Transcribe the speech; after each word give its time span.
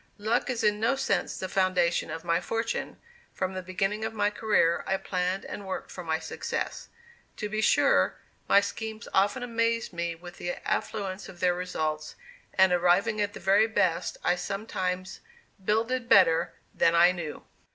Luck 0.17 0.49
is 0.49 0.63
in 0.63 0.79
no 0.79 0.95
sense 0.95 1.37
the 1.37 1.47
foundation 1.47 2.09
of 2.09 2.23
my 2.23 2.41
fortune; 2.41 2.97
from 3.35 3.53
the 3.53 3.61
beginning 3.61 4.03
of 4.03 4.15
my 4.15 4.31
career 4.31 4.83
I 4.87 4.97
planned 4.97 5.45
and 5.45 5.67
worked 5.67 5.91
for 5.91 6.03
my 6.03 6.17
success. 6.17 6.89
To 7.37 7.47
be 7.47 7.61
sure, 7.61 8.15
my 8.49 8.61
schemes 8.61 9.07
often 9.13 9.43
amazed 9.43 9.93
me 9.93 10.15
with 10.15 10.37
the 10.37 10.53
affluence 10.67 11.29
of 11.29 11.39
their 11.39 11.53
results, 11.53 12.15
and, 12.55 12.73
arriving 12.73 13.21
at 13.21 13.33
the 13.33 13.39
very 13.39 13.67
best, 13.67 14.17
I 14.23 14.37
sometimes 14.37 15.19
"builded 15.63 16.09
better" 16.09 16.53
than 16.73 16.95
"I 16.95 17.11
knew." 17.11 17.45